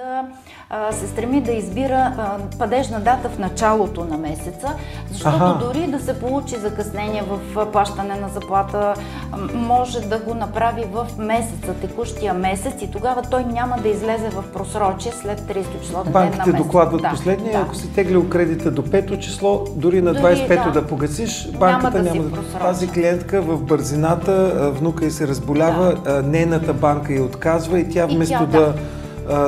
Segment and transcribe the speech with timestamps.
[0.00, 0.24] да
[0.92, 2.12] се стреми да избира
[2.58, 4.68] падежна дата в началото на месеца,
[5.10, 5.58] защото ага.
[5.64, 8.94] дори да се получи закъснение в плащане на заплата,
[9.54, 14.44] може да го направи в месеца, текущия месец и тогава той няма да излезе в
[14.52, 17.58] просрочие след 30 число ден Банките докладват да, последния, да.
[17.58, 20.80] ако си теглил кредита до 5 число, дори на 25-то да.
[20.80, 22.58] да погасиш, банката няма да, няма да...
[22.58, 26.22] Тази клиентка в бързината, внука й се разболява, да.
[26.22, 28.74] нейната банка я отказва и тя вместо и тя, да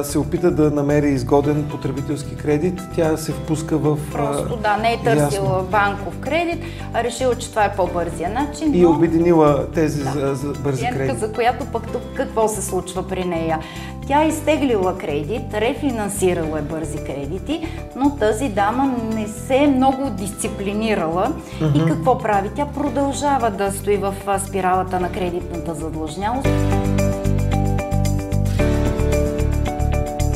[0.03, 3.98] се опита да намери изгоден потребителски кредит, тя се впуска в...
[4.12, 5.69] Просто да, не е търсила ясно.
[5.71, 6.65] банков кредит,
[6.95, 8.71] а решила, че това е по-бързия начин.
[8.71, 8.77] Но...
[8.77, 10.11] И обединила тези да.
[10.11, 11.19] за, за бързи кредити.
[11.19, 13.59] За която пък тук какво се случва при нея?
[14.07, 20.11] Тя е изтеглила кредит, рефинансирала е бързи кредити, но тази дама не се е много
[20.11, 21.33] дисциплинирала.
[21.61, 21.84] Mm-hmm.
[21.84, 22.51] И какво прави?
[22.57, 24.15] Тя продължава да стои в
[24.47, 26.48] спиралата на кредитната задлъжнялост.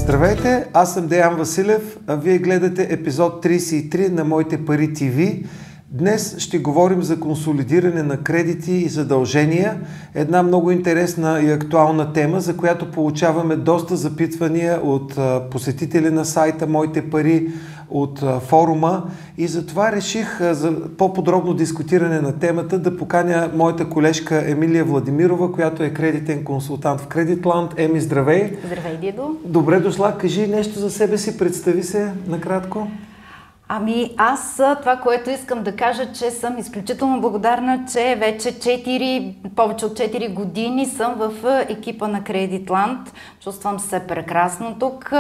[0.07, 5.49] Здравейте, аз съм Деян Василев, а вие гледате епизод 33 на Моите пари ТВ.
[5.91, 9.81] Днес ще говорим за консолидиране на кредити и задължения.
[10.15, 15.19] Една много интересна и актуална тема, за която получаваме доста запитвания от
[15.51, 17.49] посетители на сайта Моите пари,
[17.91, 19.03] от форума
[19.39, 25.83] и затова реших за по-подробно дискутиране на темата да поканя моята колежка Емилия Владимирова, която
[25.83, 27.75] е кредитен консултант в Кредитланд.
[27.77, 28.56] Еми, здравей!
[28.67, 29.37] Здравей, Дидо!
[29.45, 30.19] Добре дошла.
[30.19, 32.89] Кажи нещо за себе си, представи се накратко.
[33.69, 39.86] Ами аз това, което искам да кажа, че съм изключително благодарна, че вече 4, повече
[39.86, 41.33] от 4 години съм в
[41.69, 43.12] екипа на Кредитланд.
[43.41, 45.12] Чувствам се прекрасно тук.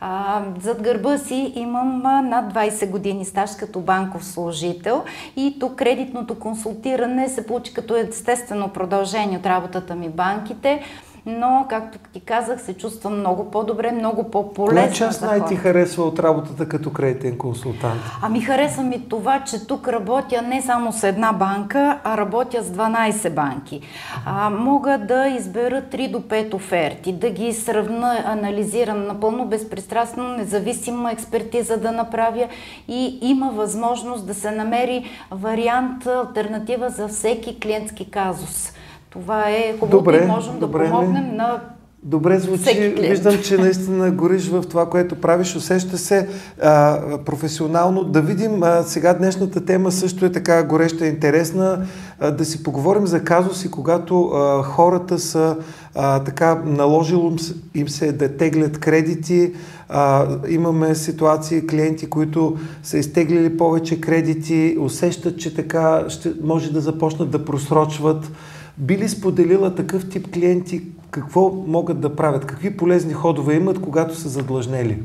[0.00, 5.04] А, зад гърба си имам над 20 години стаж като банков служител
[5.36, 10.82] и тук кредитното консултиране се получи като естествено продължение от работата ми в банките
[11.26, 14.80] но, както ти казах, се чувствам много по-добре, много по-полезна.
[14.80, 18.00] Коя част най-ти харесва от работата като кредитен консултант?
[18.22, 22.70] Ами харесва ми това, че тук работя не само с една банка, а работя с
[22.70, 23.80] 12 банки.
[24.26, 31.12] А, мога да избера 3 до 5 оферти, да ги сравна, анализирам напълно безпристрастно, независима
[31.12, 32.48] експертиза да направя
[32.88, 38.72] и има възможност да се намери вариант, альтернатива за всеки клиентски казус.
[39.20, 41.60] Това е хубаво и можем добре, да помогнем на
[42.02, 42.94] Добре звучи.
[42.98, 45.56] Виждам, че наистина гориш в това, което правиш.
[45.56, 46.28] Усеща се
[46.62, 48.04] а, професионално.
[48.04, 51.86] Да видим, а, сега днешната тема също е така гореща и интересна.
[52.20, 55.56] А, да си поговорим за казуси, когато а, хората са
[55.94, 57.32] а, така наложило
[57.74, 59.52] им се да теглят кредити.
[59.88, 66.80] А, имаме ситуации, клиенти, които са изтеглили повече кредити, усещат, че така ще, може да
[66.80, 68.30] започнат да просрочват.
[68.78, 72.46] Би ли споделила такъв тип клиенти какво могат да правят?
[72.46, 75.02] Какви полезни ходове имат, когато са задлъжнели?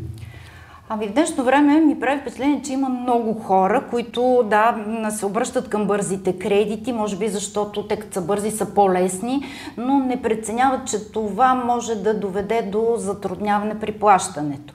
[0.90, 4.76] Ами в днешно време ми прави впечатление, че има много хора, които да,
[5.10, 9.44] се обръщат към бързите кредити, може би защото те като са бързи са по-лесни,
[9.78, 14.74] но не преценяват, че това може да доведе до затрудняване при плащането.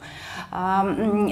[0.59, 0.84] А,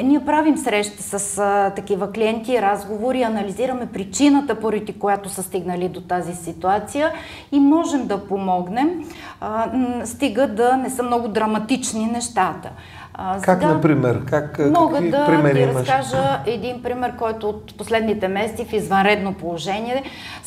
[0.03, 6.01] ние правим срещи с а, такива клиенти, разговори, анализираме причината, поради която са стигнали до
[6.01, 7.13] тази ситуация
[7.53, 9.05] и можем да помогнем,
[9.41, 9.71] а,
[10.05, 12.71] стига да не са много драматични нещата.
[13.15, 14.25] А, как, сега, например?
[14.25, 20.03] Как, мога да ви разкажа един пример, който от последните месеци в извънредно положение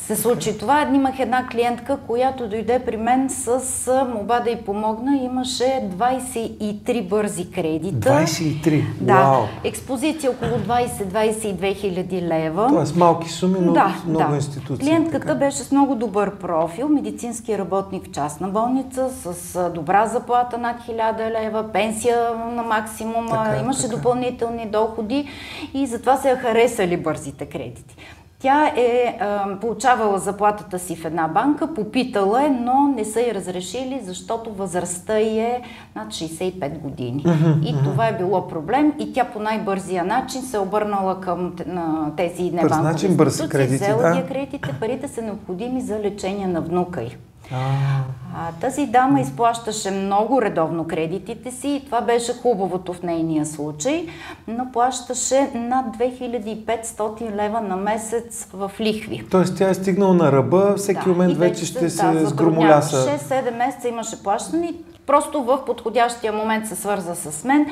[0.08, 0.88] се случи това.
[0.94, 5.16] Имах една клиентка, която дойде при мен с моба да й помогна.
[5.16, 8.08] Имаше 23 бързи кредита.
[8.08, 8.84] 23?
[9.00, 9.14] Да.
[9.14, 9.42] Вау.
[9.64, 12.68] Експозиция около 20-22 хиляди лева.
[12.68, 14.36] Тоест малки суми, но да, много да.
[14.36, 14.88] институции.
[14.88, 15.34] Клиентката така.
[15.34, 21.42] беше с много добър профил, медицински работник в частна болница, с добра заплата над 1000
[21.42, 22.16] лева, пенсия
[22.58, 23.96] на максимум, така, имаше така.
[23.96, 25.28] допълнителни доходи
[25.74, 27.96] и затова се я харесали бързите кредити.
[28.40, 33.34] Тя е а, получавала заплатата си в една банка, попитала е, но не са й
[33.34, 35.62] разрешили, защото възрастта й е
[35.96, 37.24] над 65 години.
[37.64, 42.12] И това е било проблем и тя по най-бързия начин се е обърнала към на
[42.16, 44.26] тези небанкови бърз кредити, взела да.
[44.28, 47.16] кредитите, парите са необходими за лечение на внука й.
[47.52, 54.06] А, тази дама изплащаше много редовно кредитите си и това беше хубавото в нейния случай,
[54.48, 59.24] но плащаше над 2500 лева на месец в лихви.
[59.30, 63.18] Тоест тя е стигнала на ръба, всеки да, момент вече ще да, се сгромоляса.
[63.18, 64.74] 6-7 месеца имаше плащане
[65.08, 67.66] просто в подходящия момент се свърза с мен.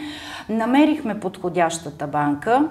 [0.48, 2.68] Намерихме подходящата банка.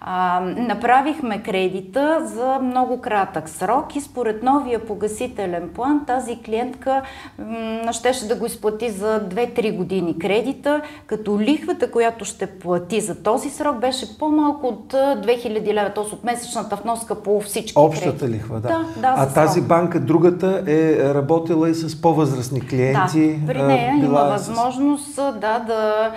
[0.00, 7.02] А, направихме кредита за много кратък срок и според новия погасителен план тази клиентка
[7.38, 13.22] м- щеше да го изплати за 2-3 години кредита, като лихвата, която ще плати за
[13.22, 16.14] този срок беше по-малко от 2000 лева, т.е.
[16.14, 18.28] от месечната вноска по всички Общата кредити.
[18.32, 18.68] лихва, да.
[18.68, 19.68] да, да а тази срок.
[19.68, 23.36] банка, другата, е работила и с по-възрастни клиенти.
[23.36, 26.10] Да, при нея била има възможност да, да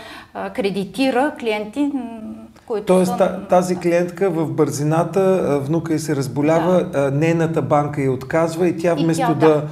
[0.55, 1.91] кредитира клиенти,
[2.67, 3.39] които Тоест са...
[3.49, 7.11] тази клиентка в бързината, внука й се разболява, да.
[7.11, 9.63] нейната банка я отказва и тя вместо и тя, да, да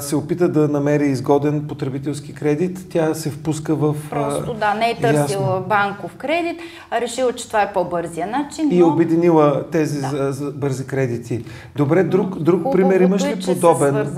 [0.00, 3.94] се опита да намери изгоден потребителски кредит, тя се впуска в...
[4.10, 5.64] Просто да, не е търсила ясно.
[5.68, 8.72] банков кредит, а решила, че това е по-бързия начин.
[8.72, 8.88] И но...
[8.88, 10.32] обединила тези да.
[10.32, 11.44] за, бързи кредити.
[11.76, 14.08] Добре, друг, друг пример имаш ли е, подобен?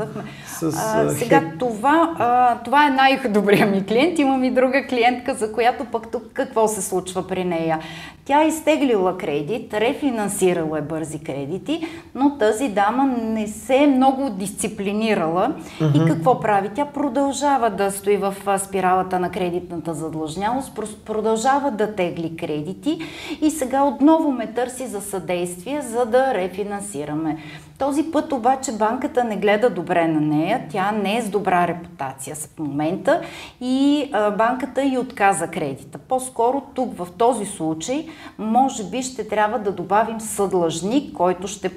[0.47, 4.19] С, а, сега това, а, това е най-добрия ми клиент.
[4.19, 7.79] Имам и друга клиентка, за която пък тук какво се случва при нея.
[8.25, 14.31] Тя е изтеглила кредит, рефинансирала е бързи кредити, но тази дама не се е много
[14.31, 15.48] дисциплинирала.
[15.49, 16.05] Mm-hmm.
[16.05, 16.71] И какво прави?
[16.75, 22.99] Тя продължава да стои в спиралата на кредитната задлъжнялост, продължава да тегли кредити
[23.41, 27.37] и сега отново ме търси за съдействие, за да рефинансираме.
[27.79, 32.37] Този път обаче банката не гледа добре на нея, тя не е с добра репутация
[32.37, 33.21] в момента
[33.61, 35.99] и банката й отказа кредита.
[35.99, 38.07] По-скоро тук в този случай
[38.39, 41.71] може би ще трябва да добавим съдлъжник, който ще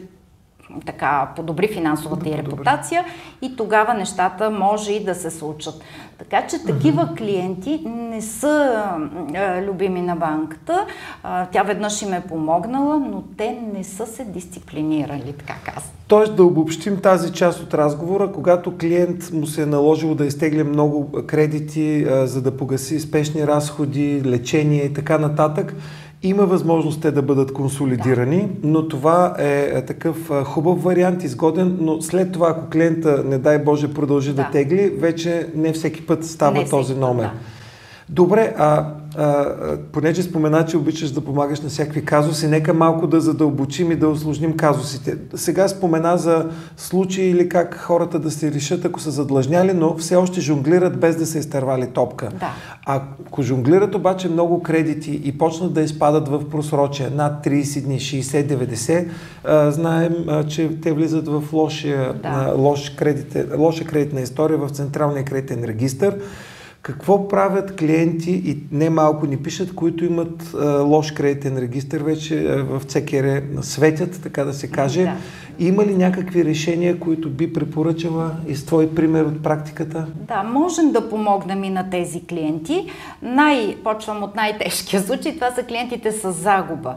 [0.86, 3.06] така подобри финансовата и репутация
[3.42, 5.82] и тогава нещата може и да се случат.
[6.18, 8.84] Така че такива клиенти не са
[9.36, 10.86] а, любими на банката.
[11.24, 15.92] А, тя веднъж им е помогнала, но те не са се дисциплинирали, така казвам.
[16.08, 20.64] Тоест да обобщим тази част от разговора, когато клиент му се е наложило да изтегля
[20.64, 25.76] много кредити, а, за да погаси спешни разходи, лечение и така нататък,
[26.24, 28.68] има възможност те да бъдат консолидирани, да.
[28.68, 33.94] но това е такъв хубав вариант, изгоден, но след това, ако клиента, не дай Боже,
[33.94, 37.24] продължи да, да тегли, вече не всеки път става не този номер.
[37.26, 37.61] Път, да.
[38.10, 38.86] Добре, а,
[39.18, 39.46] а,
[39.92, 44.08] понеже спомена, че обичаш да помагаш на всякакви казуси, нека малко да задълбочим и да
[44.08, 45.18] осложним казусите.
[45.36, 50.16] Сега спомена за случаи или как хората да се решат, ако са задлъжняли, но все
[50.16, 52.30] още жонглират без да са изтървали топка.
[52.40, 52.54] Да.
[52.86, 59.08] Ако жонглират обаче много кредити и почнат да изпадат в просрочие над 30 дни, 60-90,
[59.70, 62.54] знаем, а, че те влизат в лошия, да.
[62.58, 66.14] лош кредите, лоша кредитна история в Централния кредитен регистр.
[66.82, 72.46] Какво правят клиенти и не малко ни пишат, които имат а, лош кредитен регистр, вече
[72.46, 75.04] а, в ЦКР светят, така да се каже.
[75.04, 75.18] Да.
[75.62, 80.06] Има ли някакви решения, които би препоръчала и с твой пример от практиката?
[80.16, 82.86] Да, можем да помогнем и на тези клиенти.
[83.22, 85.36] Най, почвам от най-тежкия случай.
[85.36, 86.96] Това са клиентите с загуба.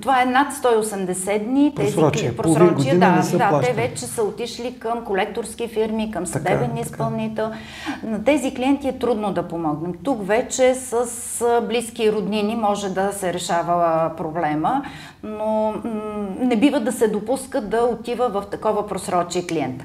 [0.00, 1.72] Това е над 180 дни.
[1.76, 2.36] Просрочие.
[2.36, 7.50] просрочие да, да, те вече са отишли към колекторски фирми, към съдебен така, изпълнител.
[7.50, 8.10] Така.
[8.10, 9.92] На тези клиенти е трудно да помогнем.
[10.02, 11.04] Тук вече с
[11.68, 14.82] близки роднини може да се решава проблема,
[15.22, 15.74] но
[16.40, 19.84] не бива да се допуска да отива в такова просрочие клиента.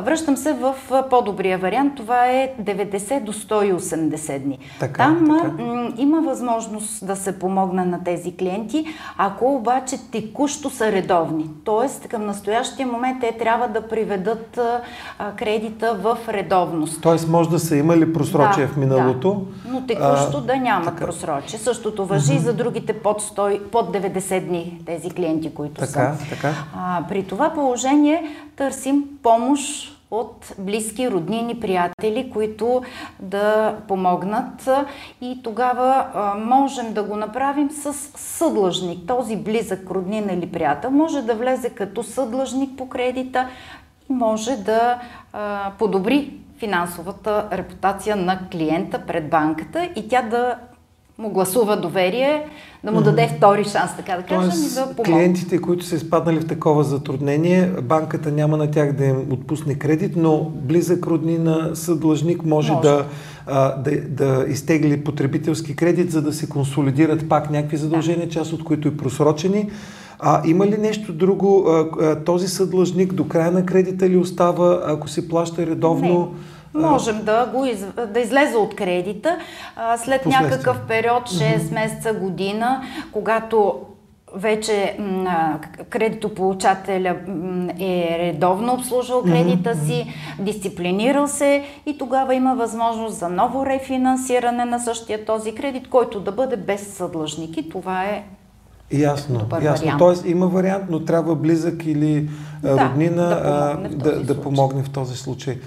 [0.00, 0.74] Връщам се в
[1.10, 1.92] по-добрия вариант.
[1.96, 4.58] Това е 90 до 180 дни.
[4.80, 5.62] Така, Там така.
[5.62, 8.86] М- има възможност да се помогне на тези клиенти,
[9.18, 11.46] ако обаче текущо са редовни.
[11.64, 14.80] Тоест към настоящия момент те трябва да приведат а,
[15.36, 17.02] кредита в редовност.
[17.02, 19.46] Тоест може да са имали просрочие да, в миналото.
[19.64, 21.04] Да, но текущо а, да нямат така.
[21.06, 21.58] просрочие.
[21.58, 26.28] Същото въжи и за другите под, 100, под 90 дни, тези клиенти, които така, са.
[26.30, 26.54] Така.
[26.76, 28.24] А, при това положение
[28.56, 32.82] търсим помощ от близки, роднини, приятели, които
[33.20, 34.68] да помогнат
[35.20, 36.06] и тогава
[36.38, 39.06] можем да го направим с съдлъжник.
[39.06, 43.48] Този близък роднин или приятел може да влезе като съдлъжник по кредита
[44.10, 45.00] и може да
[45.78, 50.56] подобри финансовата репутация на клиента пред банката и тя да
[51.18, 52.42] му гласува доверие,
[52.84, 55.04] да му даде втори шанс, така да кажем, и да помогне.
[55.04, 60.12] Клиентите, които са изпаднали в такова затруднение, банката няма на тях да им отпусне кредит,
[60.16, 62.88] но близък роднина съдлъжник може, може.
[62.88, 63.06] Да,
[63.84, 68.32] да, да изтегли потребителски кредит, за да се консолидират пак някакви задължения, да.
[68.32, 69.70] част от които и просрочени.
[70.18, 71.68] А има ли нещо друго?
[72.24, 76.18] Този съдлъжник до края на кредита ли остава, ако се плаща редовно?
[76.18, 76.26] Не
[76.74, 79.38] можем да, го из, да излезе от кредита
[79.76, 83.80] а, след някакъв период, 6 месеца, година, когато
[84.34, 85.58] вече м,
[85.90, 87.16] кредитополучателя
[87.80, 90.06] е редовно обслужвал кредита си,
[90.38, 96.32] дисциплинирал се и тогава има възможност за ново рефинансиране на същия този кредит, който да
[96.32, 97.56] бъде без съдлъжник.
[97.56, 98.24] И това е
[98.92, 99.84] Ясно, ясно.
[99.84, 99.98] Вариант.
[99.98, 102.28] Тоест има вариант, но трябва близък или
[102.62, 105.58] да, роднина да помогне, да, да помогне в този случай.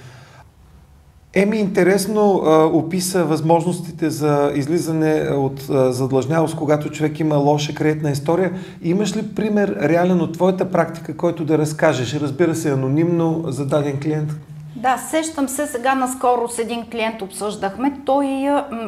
[1.38, 8.12] Еми, интересно а, описа възможностите за излизане от а, задлъжнялост, когато човек има лоша кредитна
[8.12, 8.52] история.
[8.82, 12.14] Имаш ли пример реален от твоята практика, който да разкажеш?
[12.14, 14.30] Разбира се, анонимно за даден клиент.
[14.76, 17.94] Да, сещам се сега наскоро с един клиент обсъждахме.
[18.06, 18.26] Той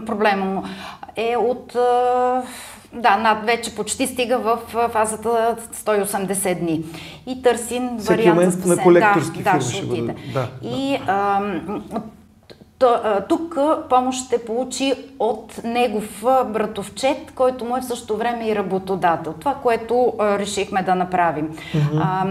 [0.06, 0.64] проблема му
[1.16, 1.76] е от
[2.94, 4.60] да, над вече почти стига в
[4.92, 6.84] фазата 180 дни.
[7.28, 8.76] И търсим вариант за спасение.
[8.76, 10.16] на колекторски да, фирми да, ще бъде.
[10.34, 11.12] Да, и да.
[11.12, 11.42] А,
[13.30, 13.58] тук
[13.90, 19.34] помощ ще получи от негов братовчет, който му е в същото време и работодател.
[19.34, 21.50] Това, което решихме да направим.
[21.50, 22.02] Mm-hmm.
[22.04, 22.26] А,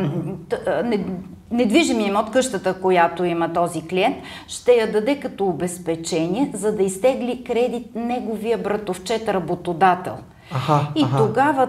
[0.82, 1.06] не,
[1.50, 4.16] недвижимия имот, къщата, която има този клиент,
[4.48, 10.14] ще я даде като обезпечение, за да изтегли кредит неговия братовчет работодател.
[10.52, 11.16] Аха, и аха.
[11.16, 11.68] тогава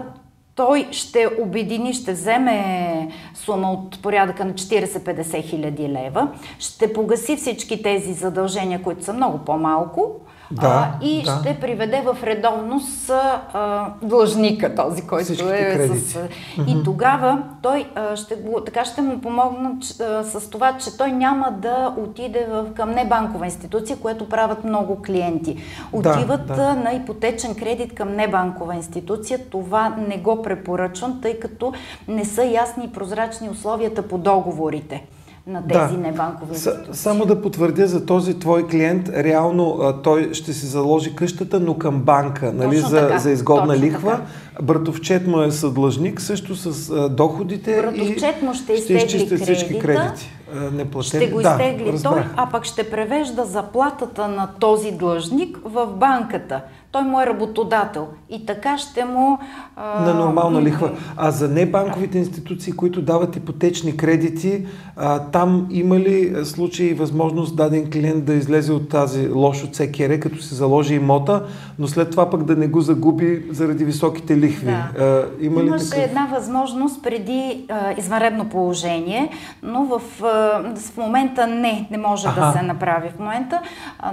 [0.58, 7.82] той ще обедини, ще вземе сума от порядъка на 40-50 хиляди лева, ще погаси всички
[7.82, 11.38] тези задължения, които са много по-малко, да, а, и да.
[11.40, 15.98] ще приведе в редовност а, длъжника, този, който Всички е кредити.
[15.98, 16.14] с...
[16.14, 16.80] Mm-hmm.
[16.80, 21.12] И тогава той а, ще го, така ще му помогна а, с това, че той
[21.12, 25.56] няма да отиде в, към небанкова институция, което правят много клиенти.
[25.92, 26.74] Отиват да, да.
[26.74, 29.38] на ипотечен кредит към небанкова институция.
[29.50, 31.72] Това не го препоръчвам, тъй като
[32.08, 35.04] не са ясни и прозрачни условията по договорите
[35.48, 36.00] на тези да.
[36.00, 36.84] небанкови институции.
[36.92, 41.74] Само да потвърдя за този твой клиент, реално а, той ще си заложи къщата, но
[41.74, 44.10] към банка, нали, за, така, за изгодна лихва.
[44.10, 44.62] Така.
[44.62, 49.78] Братовчет му е съдлъжник, също с а, доходите Братовчет и му ще, ще изтегли всички
[49.78, 50.37] кредити.
[50.72, 51.24] Неплатени.
[51.24, 56.60] Ще го изтегли да, той, а пък ще превежда заплатата на този длъжник в банката
[56.92, 59.38] той му е работодател и така ще му...
[59.76, 60.00] А...
[60.00, 60.90] На нормална лихва.
[61.16, 67.56] А за небанковите институции, които дават ипотечни кредити, а, там има ли случай и възможност
[67.56, 71.42] даден клиент да излезе от тази лошо ЦКР, като се заложи имота,
[71.78, 74.66] но след това пък да не го загуби заради високите лихви?
[74.66, 75.04] Да.
[75.04, 76.04] А, има Имаше ли такъв?
[76.04, 79.30] една възможност преди а, извънредно положение,
[79.62, 80.28] но в, а,
[80.76, 82.40] в момента не, не може Аха.
[82.40, 83.60] да се направи в момента.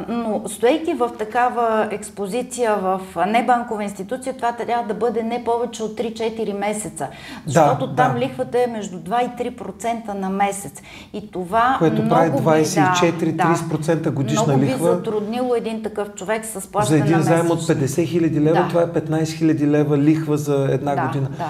[0.07, 5.97] Но стоейки в такава експозиция в небанкова институция, това трябва да бъде не повече от
[5.97, 7.07] 3-4 месеца.
[7.45, 8.19] Защото да, там да.
[8.19, 10.81] лихвата е между 2 и 3% на месец.
[11.13, 14.77] И това Което много прави 24-30% да, годишна много лихва.
[14.77, 18.61] Много би затруднило един такъв човек с плащане За един заем от 50 хиляди лева,
[18.61, 18.67] да.
[18.67, 21.27] това е 15 хиляди лева лихва за една да, година.
[21.37, 21.49] Да.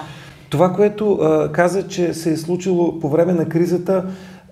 [0.50, 4.04] Това, което а, каза, че се е случило по време на кризата,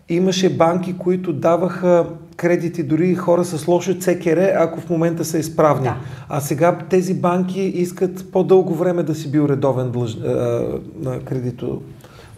[0.08, 2.06] имаше банки, които даваха
[2.36, 5.88] кредити дори и хора с лошо ЦКР, ако в момента са изправни.
[5.88, 5.96] Да.
[6.28, 10.16] А сега тези банки искат по-дълго време да си бил редовен длъж...
[11.00, 11.82] на кредито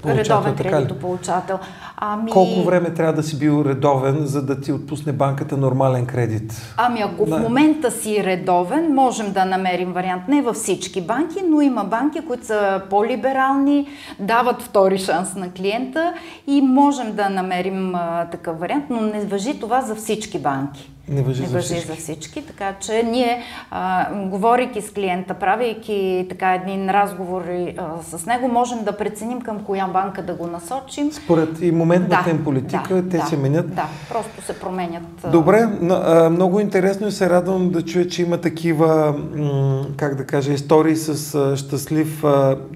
[0.07, 1.59] редовен кредитополучател.
[1.99, 2.31] Ами...
[2.31, 6.75] Колко време трябва да си бил редовен, за да ти отпусне банката нормален кредит?
[6.77, 7.37] Ами ако да.
[7.37, 10.23] в момента си редовен, можем да намерим вариант.
[10.29, 13.87] Не във всички банки, но има банки, които са по-либерални,
[14.19, 16.15] дават втори шанс на клиента
[16.47, 20.91] и можем да намерим а, такъв вариант, но не въжи това за всички банки.
[21.09, 21.87] Не въжи, не въжи за, всички.
[21.87, 22.47] за всички.
[22.47, 28.85] Така че ние, а, говорейки с клиента, правейки така един разговор а, с него, можем
[28.85, 31.13] да преценим към коя банка да го насочим.
[31.13, 33.75] Според и моментната да, им политика, да, те да, се менят.
[33.75, 35.03] Да, просто се променят.
[35.33, 35.67] Добре,
[36.31, 39.15] много интересно и се радвам да чуя, че има такива,
[39.97, 42.25] как да кажа, истории с щастлив.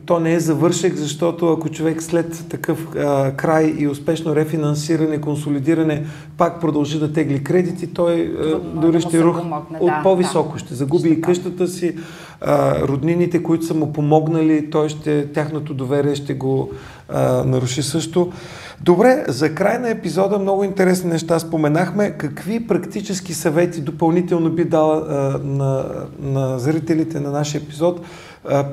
[0.07, 2.89] То не е завършек, защото ако човек след такъв
[3.37, 6.05] край и успешно рефинансиране, консолидиране,
[6.39, 9.39] пак продължи да тегли кредити, той Трудно, дори ще рух
[9.81, 10.53] от да, по-високо.
[10.53, 10.59] Да.
[10.59, 11.97] Ще загуби ще и къщата си,
[12.41, 16.71] а, роднините, които са му помогнали, той ще, тяхното доверие ще го
[17.09, 18.33] а, наруши също.
[18.81, 22.11] Добре, за край на епизода много интересни неща споменахме.
[22.11, 25.85] Какви практически съвети допълнително би дала а, на,
[26.21, 28.01] на зрителите на нашия епизод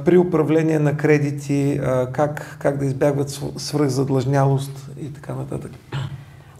[0.05, 1.79] при управление на кредити,
[2.11, 5.71] как, как да избягват свръхзадлъжнялост и така нататък?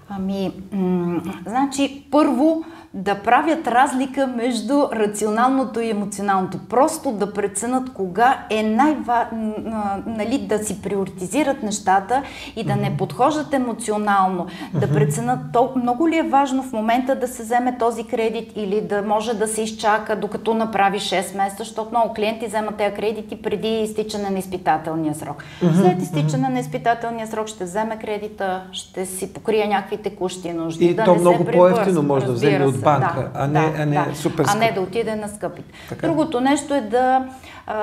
[0.09, 2.63] Ами, м- значи, първо,
[2.93, 6.57] да правят разлика между рационалното и емоционалното.
[6.69, 9.53] Просто да преценят кога е най-важно,
[10.05, 12.21] нали, да си приоритизират нещата
[12.55, 14.47] и да не подхождат емоционално.
[14.73, 15.39] Да преценят
[15.75, 19.47] много ли е важно в момента да се вземе този кредит или да може да
[19.47, 24.39] се изчака докато направи 6 месеца, защото много клиенти вземат тези кредити преди изтичане на
[24.39, 25.43] изпитателния срок.
[25.81, 30.85] След изтичане на изпитателния срок ще вземе кредита, ще си покрие някакви текущи нужди.
[30.85, 33.81] И да то не много по-ефтино може да вземе от банка, да, а не, да,
[33.81, 34.15] а не да.
[34.15, 34.55] супер скъп.
[34.55, 35.73] А не да отиде на скъпите.
[35.89, 36.07] Така.
[36.07, 37.25] Другото нещо е да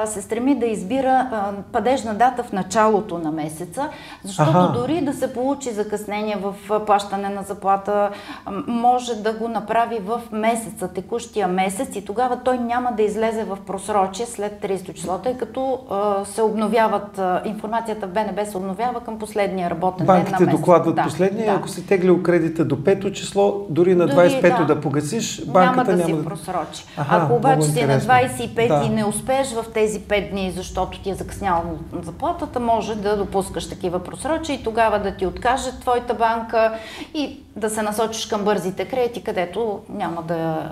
[0.04, 1.26] се стреми да избира
[1.72, 3.88] падежна дата в началото на месеца,
[4.22, 4.72] защото ага.
[4.78, 8.10] дори да се получи закъснение в плащане на заплата,
[8.66, 13.58] може да го направи в месеца, текущия месец и тогава той няма да излезе в
[13.66, 15.78] просрочие след 30 число, тъй като
[16.24, 20.60] се обновяват, информацията в БНБ се обновява към последния работен Банките ден на месец.
[20.60, 21.58] докладват да, последния, да.
[21.58, 24.74] ако си теглил кредита до 5 число, дори на 25-то да.
[24.74, 26.84] да погасиш, банката няма да няма си просрочи.
[26.96, 28.84] Аха, ако обаче си на 25 да.
[28.86, 31.64] и не успееш в тези 5 дни, защото ти е закъснял
[32.02, 36.74] заплатата, може да допускаш такива просрочи и тогава да ти откаже твоята банка
[37.14, 40.70] и да се насочиш към бързите кредити, където няма да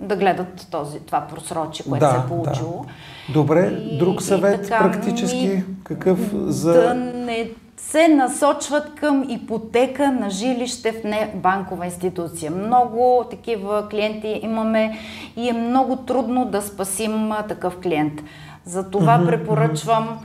[0.00, 2.84] да гледат този, това просрочие, което да, се е получило.
[3.28, 3.32] Да.
[3.32, 6.72] Добре, и, друг съвет и така, практически ми, какъв за...
[6.72, 7.50] Да не
[7.88, 12.50] се насочват към ипотека на жилище в не банкова институция.
[12.50, 14.98] Много такива клиенти имаме
[15.36, 18.22] и е много трудно да спасим такъв клиент.
[18.64, 20.18] Затова препоръчвам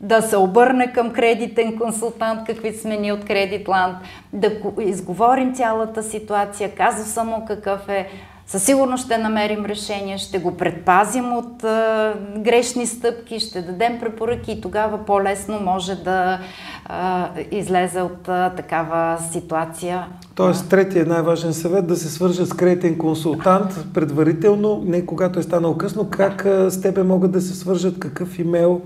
[0.00, 3.96] да се обърне към кредитен консултант, какви сме ние от Кредитланд,
[4.32, 8.08] да изговорим цялата ситуация, казва само какъв е,
[8.46, 14.52] със сигурност ще намерим решение, ще го предпазим от а, грешни стъпки, ще дадем препоръки
[14.52, 16.40] и тогава по-лесно може да
[16.84, 20.06] а, излезе от а, такава ситуация.
[20.34, 25.76] Тоест, третия най-важен съвет да се свържа с кредитен консултант предварително, не когато е станало
[25.76, 28.80] късно, как а, с тебе могат да се свържат, какъв имейл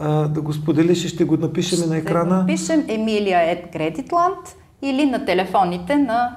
[0.00, 2.44] а, да го споделиш и ще го напишем ще на екрана.
[2.56, 6.30] Ще напишем Емилия Ед Кредитланд или на телефоните на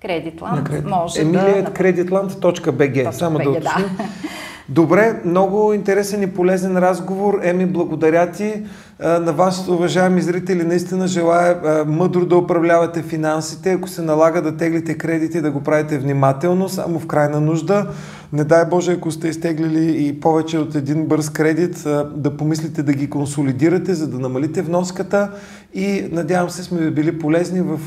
[0.00, 0.68] Кредитланд.
[0.68, 0.86] Кредит.
[0.86, 1.70] Може Емилия да...
[1.70, 3.10] Кредитланд.bg.
[3.10, 3.60] Само да.
[3.60, 3.76] Да.
[4.70, 7.40] Добре, много интересен и полезен разговор.
[7.42, 8.62] Еми, благодаря ти.
[9.00, 13.72] На вас, уважаеми зрители, наистина желая мъдро да управлявате финансите.
[13.72, 17.86] Ако се налага да теглите кредити, да го правите внимателно, само в крайна нужда.
[18.32, 21.84] Не дай Боже, ако сте изтеглили и повече от един бърз кредит,
[22.14, 25.30] да помислите да ги консолидирате, за да намалите вноската
[25.74, 27.78] и надявам се сме ви били полезни в,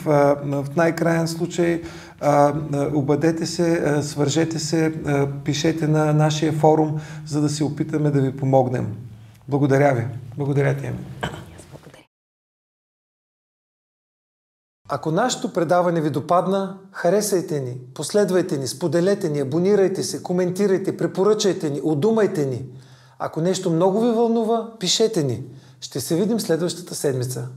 [0.46, 1.82] в най-крайен случай.
[2.94, 4.94] Обадете се, свържете се,
[5.46, 8.96] пишете на нашия форум, за да се опитаме да ви помогнем.
[9.48, 10.08] Благодаря ви.
[10.38, 10.92] Благодаря ти.
[14.90, 21.70] Ако нашето предаване ви допадна, харесайте ни, последвайте ни, споделете ни, абонирайте се, коментирайте, препоръчайте
[21.70, 22.66] ни, удумайте ни.
[23.20, 25.44] Ако нещо много ви вълнува, пишете ни.
[25.82, 27.48] Ще се видим следващата седмица.